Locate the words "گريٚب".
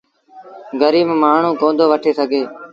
0.81-1.09